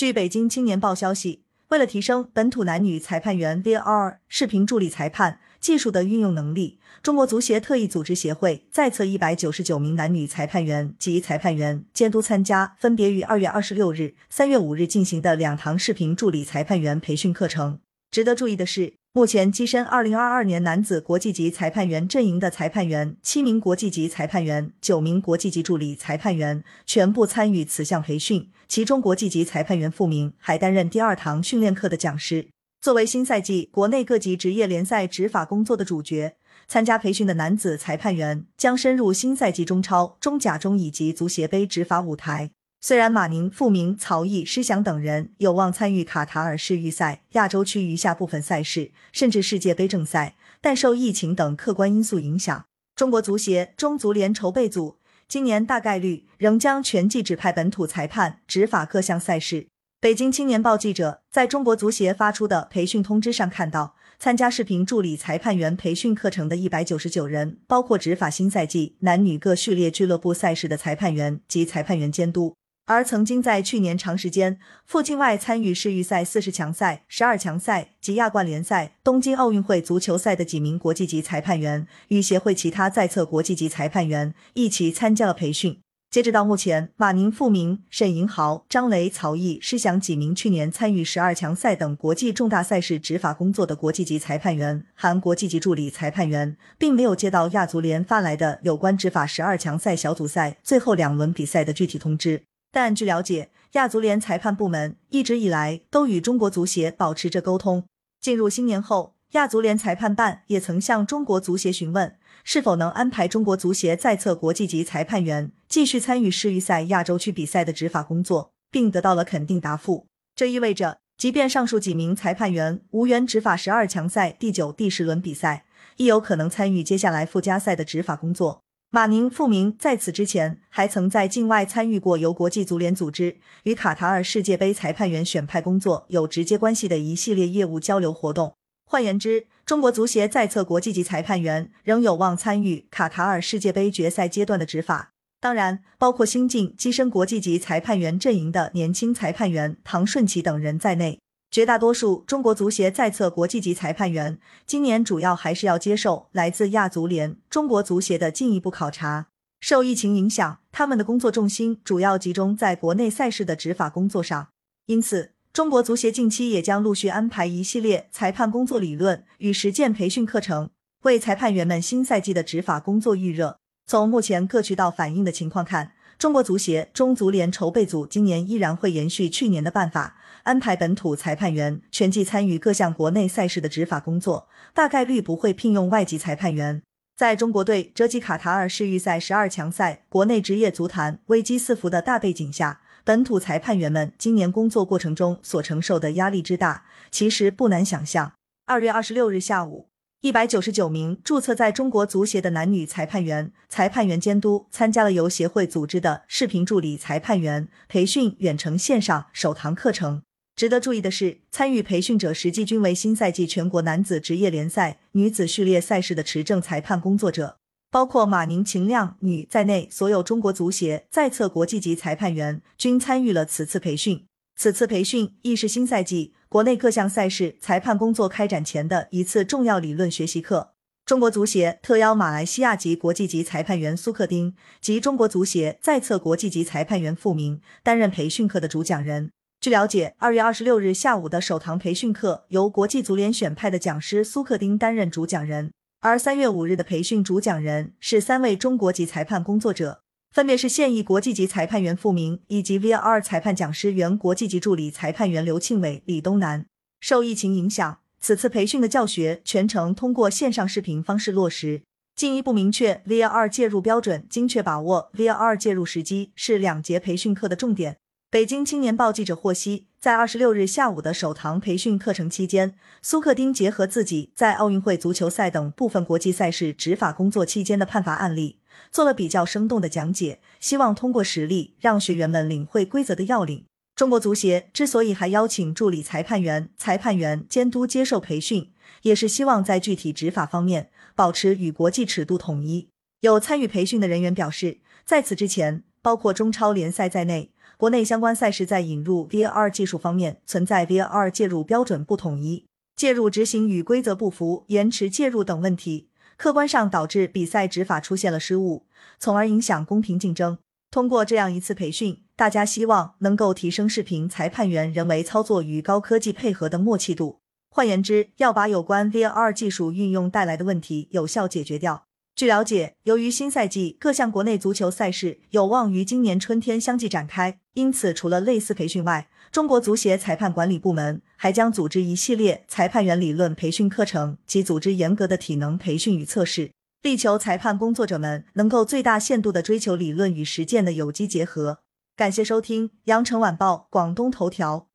[0.00, 17.80] 据北京青年报消息，为了提升本土男女裁判员 VR 视频助理裁判技术的运用能力，中国足协特意组织协会在册一百九十九名男女裁判员及裁判员监督参加分别于二月二十六日、三月五日进行的两堂视频助理裁判员培训课程。
[18.10, 18.99] 值得注意的是。
[19.12, 28.48] 目前跻身二零二二年男子国际级裁判员阵营的裁判员，七名国际级裁判员，九名国际级助理裁判员全部参与此项培训。
[28.68, 32.50] 其中，国际级裁判员傅明还担任第二堂训练课的讲师。
[32.80, 36.36] 作为新赛季国内各级职业联赛执法工作的主角，
[36.68, 42.52] 参加培训的男子裁判员将深入新赛季中超、中甲中以及足协杯执法舞台。
[42.82, 52.64] 虽然马宁、傅明、曹毅、施翔等人有望参与卡塔尔世预赛、亚洲区余下部分赛事，甚至世界杯正赛，但受疫情等客观因素影响，
[52.96, 54.96] 中国足协中足联筹备组
[55.28, 59.66] 今年大概率仍将全季指派本土裁判执法各项赛事。
[60.00, 72.54] 北京青年报记者在中国足协发出的培训通知上看到，参加视频助理裁判员培训课程的一百九十九人，包括执法新赛季男女各序列俱乐部赛事的裁判员及裁判员监督。
[72.90, 85.78] 而曾经在去年长时间赴境外参与世预赛四十强赛、十二强赛及亚冠联赛、东京奥运会足球赛的几名国际级裁判员，与协会其他在册国际级裁判员一起参加了培训。
[86.10, 102.42] 截止到目前，马宁、傅明、沈银豪、张雷、曹毅、施翔几名去年参与十二强赛等国际重大赛事执法工作的国际级裁判员，含国际级助理裁判员，并没有接到亚足联发来的有关执法十二强赛小组赛最后两轮比赛的具体通知。
[102.72, 107.84] 但据了解，亚足联裁判部门一直以来都与中国足协保持着沟通。
[108.20, 120.06] 进入新年后，亚足联裁判办也曾向中国足协询问，是否能安排中国足协在册国际级裁判员继续参与世预赛亚洲区比赛的执法工作，并得到了肯定答复。
[120.34, 125.64] 这意味着，即便上述几名裁判员无缘执法十二强赛第九、第十轮比赛，
[125.96, 128.62] 亦有可能参与接下来附加赛的执法工作。
[128.92, 138.56] 马宁、傅明在此之前还曾在境外参与过由国际足联组织与卡塔尔世界杯裁判员选派工作有直接关系的一系列业务交流活动。
[138.84, 145.12] 换言之，中国足协在册国际级裁判员仍有望参与卡塔尔世界杯决赛阶段的执法。
[145.40, 151.20] 当然，包括新晋跻身国际级裁判员阵营的年轻裁判员唐顺奇等人在内。
[151.50, 159.26] 绝大多数中国足协在册国际级裁判员，今年主要还是要接受来自亚足联、中国足协的进一步考察。
[159.58, 164.50] 受疫情影响，他们的工作重心主要集中在国内赛事的执法工作上，
[164.86, 170.70] 因此，中国足协近期也将陆续安排一系列裁判工作理论与实践培训课程，
[171.02, 173.58] 为裁判员们新赛季的执法工作预热。
[173.86, 186.82] 从目前各渠道反映的情况看，中国足协中足联筹备组今年依然会延续去年的办法，安排本土裁判员全季参与各项国内赛事的执法工作，大概率不会聘用外籍裁判员。
[187.16, 198.32] 在中国队折戟卡塔尔世预赛十二强赛，国内职业足坛危机四伏的大背景下，本土裁判员们今年工作过程中所承受的压力之大，其实不难想象。
[198.66, 199.89] 二月二十六日下午。
[200.22, 210.20] 一百九十九名注册在中国足协的男女裁判员、裁判员监督参加了由协会组织的视频助理裁判员培训远程线上首堂课程。
[210.54, 217.56] 值得注意的是，参与培训者实际均为新赛季全国男子职业联赛、女子序列赛事的持证裁判工作者，
[217.90, 224.26] 包括马宁、秦亮女在内，所有中国足协在册国际级裁判员均参与了此次培训。
[224.60, 226.34] 此次培训亦是新赛季。
[226.50, 230.74] 国内各项赛事裁判工作开展前的一次重要理论学习课。
[231.06, 239.30] 中国足协特邀马来西亚籍国际级裁判员苏克丁及中国足协在册国际级裁判员傅明担任培训课的主讲人。
[239.62, 250.02] 据了解，二月二十六日下午的首堂培训课由国际足联选派的讲师苏克丁担任主讲人，而三月五日的培训主讲人是三位中国籍裁判工作者。
[250.32, 256.64] 分别是现役国际级裁判员傅明以及 VR 裁判讲师、原国际级助理裁判员刘庆伟、李东南。
[257.00, 261.82] 受疫情影响，此次培训的教学全程通过线上视频方式落实，
[262.14, 267.96] 进一步明确 VR 介入标准，精确把握 VR 介入时机是两节培训课的重点。
[268.30, 278.59] 北京青年报记者获悉，在二十六日下午的首堂培训课程期间，苏克丁结合自己在奥运会足球赛等部分国际赛事执法工作期间的判罚案例。
[278.90, 283.64] 做了比较生动的讲解，希望通过实例让学员们领会规则的要领。
[283.96, 288.70] 中国足协之所以还邀请助理裁判员、裁判员监督接受培训，
[289.02, 292.88] 也是希望在具体执法方面保持与国际尺度统一。
[293.20, 302.64] 有参与培训的人员表示，在此之前，包括中超联赛在内，国内相关赛事在引入 VR 技术方面存在 VR 介入标准不统一、
[302.96, 306.08] 介入执行与规则不符、延迟介入等问题，
[306.40, 308.86] 客观上导致比赛执法出现了失误，
[309.18, 310.56] 从而影响公平竞争。
[310.90, 317.40] 通过这样一次培训，大家希望能够提升视频裁判员人为操作与高科技配合的默契度。
[317.68, 322.06] 换言之，要把有关 VR 技术运用带来的问题有效解决掉。
[322.40, 336.70] 据了解，由于新赛季各项国内足球赛事有望于今年春天相继展开，因此除了类似培训外，中国足协裁判管理部门还将组织一系列裁判员理论培训课程及组织严格的体能培训与测试，
[337.02, 341.80] 力求裁判工作者们能够最大限度的追求理论与实践的有机结合。
[342.16, 344.89] 感谢收听羊城晚报广东头条。